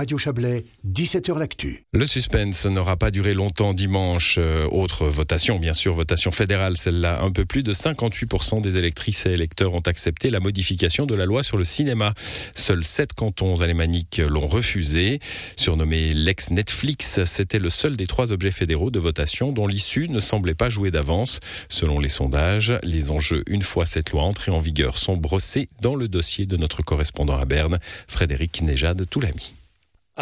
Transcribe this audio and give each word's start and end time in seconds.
Radio 0.00 0.16
Chablais, 0.16 0.64
17h 0.90 1.38
L'Actu. 1.38 1.84
Le 1.92 2.06
suspense 2.06 2.64
n'aura 2.64 2.96
pas 2.96 3.10
duré 3.10 3.34
longtemps 3.34 3.74
dimanche. 3.74 4.36
Euh, 4.38 4.66
autre 4.70 5.04
votation, 5.04 5.58
bien 5.58 5.74
sûr, 5.74 5.92
votation 5.92 6.30
fédérale, 6.30 6.78
celle-là. 6.78 7.20
Un 7.20 7.30
peu 7.30 7.44
plus 7.44 7.62
de 7.62 7.74
58% 7.74 8.62
des 8.62 8.78
électrices 8.78 9.26
et 9.26 9.32
électeurs 9.32 9.74
ont 9.74 9.80
accepté 9.80 10.30
la 10.30 10.40
modification 10.40 11.04
de 11.04 11.14
la 11.14 11.26
loi 11.26 11.42
sur 11.42 11.58
le 11.58 11.64
cinéma. 11.64 12.14
Seuls 12.54 12.82
sept 12.82 13.12
cantons 13.12 13.60
alémaniques 13.60 14.22
l'ont 14.26 14.46
refusé. 14.46 15.20
Surnommé 15.56 16.14
l'ex-Netflix, 16.14 17.22
c'était 17.26 17.58
le 17.58 17.68
seul 17.68 17.94
des 17.98 18.06
trois 18.06 18.32
objets 18.32 18.52
fédéraux 18.52 18.90
de 18.90 19.00
votation 19.00 19.52
dont 19.52 19.66
l'issue 19.66 20.08
ne 20.08 20.20
semblait 20.20 20.54
pas 20.54 20.70
jouer 20.70 20.90
d'avance. 20.90 21.40
Selon 21.68 22.00
les 22.00 22.08
sondages, 22.08 22.72
les 22.84 23.10
enjeux, 23.10 23.44
une 23.50 23.62
fois 23.62 23.84
cette 23.84 24.12
loi 24.12 24.22
entrée 24.22 24.50
en 24.50 24.60
vigueur, 24.60 24.96
sont 24.96 25.18
brossés 25.18 25.68
dans 25.82 25.94
le 25.94 26.08
dossier 26.08 26.46
de 26.46 26.56
notre 26.56 26.80
correspondant 26.80 27.38
à 27.38 27.44
Berne, 27.44 27.78
Frédéric 28.08 28.62
Nejad 28.62 29.06
Toulami. 29.06 29.59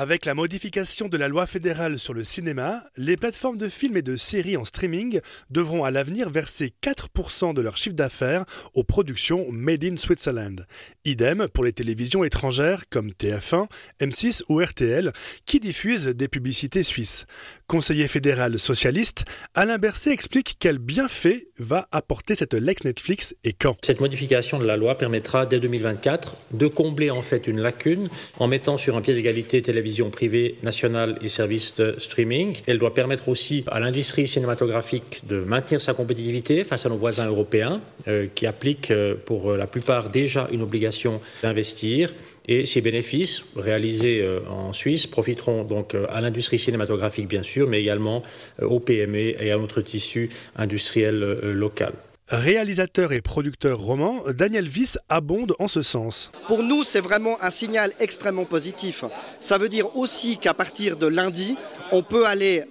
Avec 0.01 0.27
la 0.27 0.35
modification 0.35 1.09
de 1.09 1.17
la 1.17 1.27
loi 1.27 1.49
fédérale 1.49 1.99
sur 1.99 2.15
le 2.15 2.23
cinéma, 2.23 2.85
les 2.97 3.17
plateformes 3.17 3.57
de 3.57 3.69
films 3.69 3.97
et 3.97 4.03
de 4.03 4.15
séries 4.15 4.57
en 4.57 4.65
streaming 4.65 5.19
devront 5.51 5.83
à 5.83 5.91
l'avenir 5.91 6.31
verser 6.31 6.73
4% 6.85 7.53
de 7.53 7.61
leur 7.61 7.77
chiffre 7.77 7.97
d'affaires 7.97 8.45
aux 8.75 8.85
productions 8.85 9.49
Made 9.51 9.83
in 9.83 9.97
Switzerland. 9.97 10.67
Idem 11.05 11.49
pour 11.53 11.65
les 11.65 11.73
télévisions 11.73 12.23
étrangères 12.23 12.85
comme 12.89 13.11
TF1, 13.11 13.67
M6 14.01 14.43
ou 14.49 14.61
RTL 14.63 15.13
qui 15.47 15.59
diffusent 15.59 16.07
des 16.07 16.29
publicités 16.29 16.85
suisses. 16.85 17.27
Conseiller 17.67 18.07
fédéral 18.07 18.57
socialiste, 18.57 19.25
Alain 19.55 19.79
Berset 19.79 20.13
explique 20.13 20.59
quel 20.61 20.79
bienfait 20.79 21.49
va 21.59 21.89
apporter 21.91 22.37
cette 22.37 22.55
Lex 22.55 22.85
Netflix 22.85 23.35
et 23.43 23.53
quand. 23.53 23.77
Cette 23.85 23.99
modification 23.99 24.61
de 24.61 24.65
la 24.65 24.77
loi 24.77 24.97
permettra 24.97 25.45
dès 25.45 25.59
2024 25.59 26.37
de 26.53 26.69
combler 26.69 27.11
en 27.11 27.23
fait 27.23 27.49
une 27.49 27.59
lacune 27.59 28.09
en 28.39 28.47
mettant 28.47 28.77
sur 28.77 28.97
un 28.97 29.01
pied 29.01 29.15
d'égalité 29.15 29.61
télévision 29.61 29.88
privée 30.11 30.57
nationale 30.63 31.19
et 31.23 31.29
services 31.29 31.75
de 31.77 31.95
streaming. 31.99 32.57
Elle 32.67 32.79
doit 32.79 32.95
permettre 32.95 33.29
aussi 33.29 33.65
à 33.69 33.81
l'industrie 33.81 34.27
cinématographique 34.27 35.23
de 35.27 35.41
maintenir 35.41 35.81
sa 35.81 35.95
compétitivité 35.95 36.65
face 36.65 36.87
à 36.87 36.89
nos 36.89 36.97
voisins 36.97 37.27
européens 37.27 37.81
euh, 38.07 38.27
qui 38.35 38.47
appliquent 38.47 38.91
euh, 38.91 39.15
pour 39.25 39.53
la 39.53 39.67
plupart 39.67 40.11
déjà 40.11 40.49
une 40.53 40.63
obligation 40.63 41.21
d'investir. 41.43 42.13
Et 42.47 42.65
ces 42.65 42.81
bénéfices 42.81 43.45
réalisés 43.57 44.21
euh, 44.23 44.41
en 44.49 44.73
Suisse 44.73 45.07
profiteront 45.07 45.65
donc 45.65 45.95
à 46.09 46.21
l'industrie 46.21 46.59
cinématographique 46.59 47.29
bien 47.29 47.43
sûr, 47.43 47.69
mais 47.69 47.81
également 47.81 48.23
aux 48.63 48.81
PME 48.81 49.43
et 49.43 49.51
à 49.51 49.59
notre 49.59 49.81
tissu 49.81 50.31
industriel 50.57 51.19
local. 51.43 51.93
Réalisateur 52.31 53.15
et 53.15 53.23
producteur 53.23 53.79
roman, 53.79 54.23
Daniel 54.37 54.69
Viss 54.69 54.99
abonde 55.09 55.55
en 55.59 55.67
ce 55.67 55.81
sens. 55.81 56.31
Pour 56.47 56.63
nous, 56.63 56.85
c'est 56.85 57.01
vraiment 57.01 57.43
un 57.43 57.51
signal 57.51 57.91
extrêmement 58.01 58.45
positif. 58.45 59.05
Ça 59.41 59.57
veut 59.57 59.71
dire 59.71 59.97
aussi 59.97 60.37
qu'à 60.37 60.53
partir 60.53 60.97
de 60.97 61.07
lundi, 61.07 61.57
on 61.91 62.03
peut 62.03 62.27
aller 62.27 62.65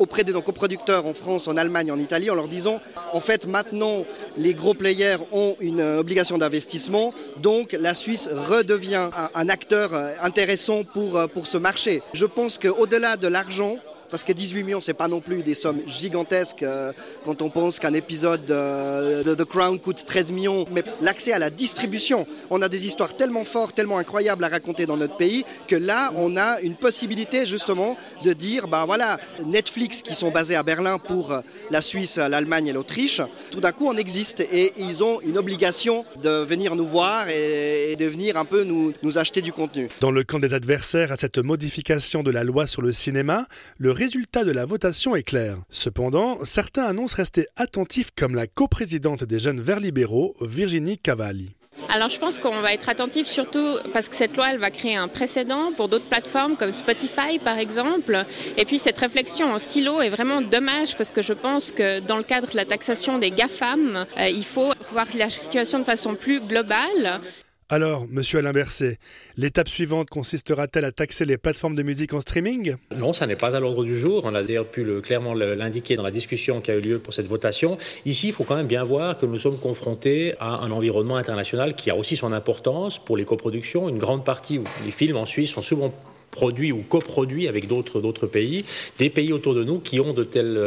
auprès 0.00 0.24
de 0.24 0.32
nos 0.32 0.42
coproducteurs 0.42 1.06
en 1.06 1.14
France, 1.14 1.46
en 1.46 1.56
Allemagne, 1.56 1.92
en 1.92 1.98
Italie, 1.98 2.30
en 2.30 2.34
leur 2.34 2.48
disant 2.48 2.80
en 3.12 3.20
fait 3.20 3.46
maintenant 3.46 4.04
les 4.36 4.54
gros 4.54 4.74
players 4.74 5.18
ont 5.30 5.56
une 5.60 5.80
obligation 5.80 6.36
d'investissement, 6.36 7.14
donc 7.38 7.76
la 7.78 7.94
Suisse 7.94 8.28
redevient 8.28 9.08
un, 9.34 9.48
acteur 9.48 9.94
intéressant 10.20 10.82
pour, 10.82 11.28
pour 11.28 11.46
ce 11.46 11.58
marché. 11.58 12.02
Je 12.12 12.26
pense 12.26 12.58
qu'au-delà 12.58 13.16
de 13.16 13.28
l'argent, 13.28 13.78
parce 14.10 14.24
que 14.24 14.32
18 14.32 14.62
millions, 14.62 14.80
c'est 14.80 14.94
pas 14.94 15.08
non 15.08 15.20
plus 15.20 15.42
des 15.42 15.54
sommes 15.54 15.80
gigantesques 15.86 16.62
euh, 16.62 16.92
quand 17.24 17.42
on 17.42 17.50
pense 17.50 17.78
qu'un 17.78 17.94
épisode 17.94 18.44
de 18.46 19.34
The 19.34 19.44
Crown 19.44 19.78
coûte 19.78 20.04
13 20.06 20.32
millions. 20.32 20.66
Mais 20.72 20.82
l'accès 21.00 21.32
à 21.32 21.38
la 21.38 21.50
distribution, 21.50 22.26
on 22.50 22.62
a 22.62 22.68
des 22.68 22.86
histoires 22.86 23.16
tellement 23.16 23.44
fortes, 23.44 23.74
tellement 23.74 23.98
incroyables 23.98 24.44
à 24.44 24.48
raconter 24.48 24.86
dans 24.86 24.96
notre 24.96 25.16
pays 25.16 25.44
que 25.66 25.76
là, 25.76 26.12
on 26.16 26.36
a 26.36 26.60
une 26.60 26.76
possibilité 26.76 27.46
justement 27.46 27.96
de 28.24 28.32
dire, 28.32 28.68
bah 28.68 28.84
voilà, 28.86 29.18
Netflix 29.44 30.02
qui 30.02 30.14
sont 30.14 30.30
basés 30.30 30.56
à 30.56 30.62
Berlin 30.62 30.98
pour 30.98 31.32
la 31.70 31.82
Suisse, 31.82 32.16
l'Allemagne 32.16 32.68
et 32.68 32.72
l'Autriche, 32.72 33.20
tout 33.50 33.60
d'un 33.60 33.72
coup, 33.72 33.86
on 33.88 33.96
existe 33.96 34.40
et 34.40 34.72
ils 34.78 35.02
ont 35.02 35.20
une 35.20 35.38
obligation 35.38 36.04
de 36.22 36.44
venir 36.44 36.76
nous 36.76 36.86
voir 36.86 37.28
et, 37.28 37.96
de 37.96 38.04
venir 38.06 38.36
un 38.36 38.44
peu 38.44 38.64
nous, 38.64 38.92
nous 39.02 39.18
acheter 39.18 39.42
du 39.42 39.52
contenu. 39.52 39.88
Dans 40.00 40.10
le 40.10 40.24
camp 40.24 40.38
des 40.38 40.54
adversaires 40.54 41.12
à 41.12 41.16
cette 41.16 41.38
modification 41.38 42.22
de 42.22 42.30
la 42.30 42.44
loi 42.44 42.66
sur 42.66 42.82
le 42.82 42.92
cinéma, 42.92 43.46
le 43.78 43.90
résultat 43.90 44.44
de 44.44 44.52
la 44.52 44.66
votation 44.66 45.16
est 45.16 45.22
clair. 45.22 45.58
Cependant, 45.70 46.38
certains 46.44 46.84
annoncent 46.84 47.16
rester 47.16 47.46
attentifs 47.56 48.10
comme 48.16 48.34
la 48.34 48.46
coprésidente 48.46 49.24
des 49.24 49.38
jeunes 49.38 49.60
Verts 49.60 49.80
libéraux, 49.80 50.34
Virginie 50.40 50.98
Cavalli. 50.98 51.56
Alors 51.88 52.08
je 52.08 52.18
pense 52.18 52.38
qu'on 52.38 52.60
va 52.60 52.72
être 52.72 52.88
attentif 52.88 53.26
surtout 53.26 53.78
parce 53.92 54.08
que 54.08 54.16
cette 54.16 54.36
loi 54.36 54.46
elle 54.50 54.58
va 54.58 54.70
créer 54.70 54.96
un 54.96 55.08
précédent 55.08 55.72
pour 55.76 55.88
d'autres 55.88 56.04
plateformes 56.04 56.56
comme 56.56 56.72
Spotify 56.72 57.38
par 57.42 57.58
exemple. 57.58 58.24
Et 58.56 58.64
puis 58.64 58.78
cette 58.78 58.98
réflexion 58.98 59.52
en 59.52 59.58
silo 59.58 60.00
est 60.00 60.08
vraiment 60.08 60.40
dommage 60.40 60.96
parce 60.96 61.10
que 61.10 61.22
je 61.22 61.32
pense 61.32 61.72
que 61.72 62.00
dans 62.00 62.16
le 62.16 62.22
cadre 62.22 62.50
de 62.50 62.56
la 62.56 62.64
taxation 62.64 63.18
des 63.18 63.30
GAFAM, 63.30 64.06
euh, 64.18 64.28
il 64.28 64.44
faut 64.44 64.72
voir 64.92 65.06
la 65.14 65.30
situation 65.30 65.78
de 65.78 65.84
façon 65.84 66.14
plus 66.14 66.40
globale. 66.40 67.20
Alors, 67.68 68.06
monsieur 68.08 68.38
Alain 68.38 68.52
Berset, 68.52 68.96
l'étape 69.36 69.68
suivante 69.68 70.08
consistera-t-elle 70.08 70.84
à 70.84 70.92
taxer 70.92 71.24
les 71.24 71.36
plateformes 71.36 71.74
de 71.74 71.82
musique 71.82 72.14
en 72.14 72.20
streaming? 72.20 72.76
Non, 72.96 73.12
ça 73.12 73.26
n'est 73.26 73.34
pas 73.34 73.56
à 73.56 73.60
l'ordre 73.60 73.82
du 73.82 73.96
jour. 73.96 74.22
On 74.24 74.36
a 74.36 74.44
d'ailleurs 74.44 74.68
pu 74.68 74.86
clairement 75.00 75.34
l'indiquer 75.34 75.96
dans 75.96 76.04
la 76.04 76.12
discussion 76.12 76.60
qui 76.60 76.70
a 76.70 76.76
eu 76.76 76.80
lieu 76.80 76.98
pour 77.00 77.12
cette 77.12 77.26
votation. 77.26 77.76
Ici, 78.04 78.28
il 78.28 78.32
faut 78.32 78.44
quand 78.44 78.54
même 78.54 78.68
bien 78.68 78.84
voir 78.84 79.18
que 79.18 79.26
nous 79.26 79.38
sommes 79.38 79.58
confrontés 79.58 80.34
à 80.38 80.50
un 80.50 80.70
environnement 80.70 81.16
international 81.16 81.74
qui 81.74 81.90
a 81.90 81.96
aussi 81.96 82.16
son 82.16 82.32
importance 82.32 83.00
pour 83.00 83.16
les 83.16 83.24
coproductions. 83.24 83.88
Une 83.88 83.98
grande 83.98 84.24
partie, 84.24 84.60
les 84.84 84.92
films 84.92 85.16
en 85.16 85.26
Suisse 85.26 85.50
sont 85.50 85.62
souvent 85.62 85.92
produits 86.36 86.70
ou 86.70 86.82
coproduits 86.86 87.48
avec 87.48 87.66
d'autres 87.66 88.26
pays, 88.26 88.66
des 88.98 89.08
pays 89.08 89.32
autour 89.32 89.54
de 89.54 89.64
nous 89.64 89.78
qui 89.80 90.00
ont 90.00 90.12
de 90.12 90.22
telles 90.22 90.58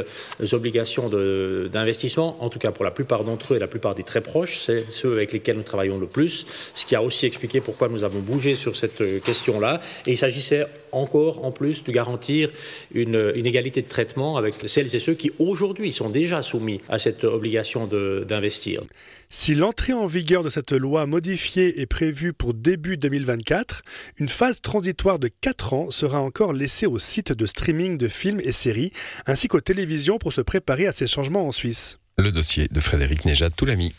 euh, 0.42 0.54
obligations 0.54 1.10
d'investissement, 1.72 2.38
en 2.40 2.50
tout 2.50 2.58
cas 2.58 2.72
pour 2.72 2.84
la 2.84 2.92
plupart 2.92 3.24
d'entre 3.24 3.54
eux 3.54 3.58
et 3.58 3.60
la 3.60 3.68
plupart 3.68 3.94
des 3.94 4.02
très 4.04 4.22
proches, 4.22 4.58
c'est 4.58 4.84
ceux 4.90 5.14
avec 5.14 5.32
lesquels 5.32 5.58
nous 5.58 5.70
travaillons 5.74 6.00
le 6.00 6.08
plus, 6.08 6.48
ce 6.74 6.86
qui 6.88 6.96
a 6.96 7.04
aussi 7.04 7.28
expliqué 7.28 7.62
pourquoi 7.62 7.88
nous 7.88 8.04
avons 8.04 8.20
bougé 8.20 8.56
sur 8.56 8.76
cette 8.76 9.02
euh, 9.02 9.20
question-là. 9.20 9.80
Et 10.08 10.12
il 10.12 10.18
s'agissait 10.18 10.66
encore 10.92 11.46
en 11.46 11.52
plus 11.52 11.84
de 11.84 11.92
garantir 11.92 12.50
une, 12.92 13.32
une, 13.36 13.46
égalité 13.46 13.84
de 13.84 13.88
traitement 13.88 14.38
avec 14.38 14.56
celles 14.66 14.96
et 14.96 15.00
ceux 15.00 15.14
qui 15.14 15.32
aujourd'hui 15.38 15.94
sont 15.94 16.10
déjà 16.10 16.42
soumis 16.42 16.82
à 16.90 16.98
cette 16.98 17.24
obligation 17.24 17.88
d'investir. 18.28 18.82
Si 19.32 19.54
l'entrée 19.54 19.94
en 19.94 20.08
vigueur 20.08 20.44
de 20.44 20.50
cette 20.50 20.72
loi 20.72 21.06
modifiée 21.06 21.82
est 21.82 21.86
prévue 21.86 22.34
pour 22.34 22.56
début 22.56 22.98
2024, 22.98 23.84
une 24.18 24.28
phase 24.28 24.60
transitoire 24.60 25.20
de 25.20 25.30
4 25.42 25.74
ans 25.74 25.92
sera 25.92 26.20
encore 26.20 26.52
laissée 26.52 26.88
aux 26.88 26.98
sites 26.98 27.34
de 27.34 27.46
streaming 27.46 28.00
de 28.00 28.08
films 28.08 28.42
et 28.44 28.52
séries, 28.52 28.92
ainsi 29.28 29.48
qu'aux 29.48 29.62
télévisions 29.62 30.18
pour 30.18 30.34
se 30.34 30.42
préparer 30.42 30.88
à 30.88 30.94
ces 30.94 31.06
changements 31.06 31.48
en 31.48 31.52
Suisse. 31.52 32.00
Le 32.18 32.32
dossier 32.32 32.68
de 32.72 32.80
Frédéric 32.80 33.26
Nejad 33.26 33.56
Toulami. 33.56 33.94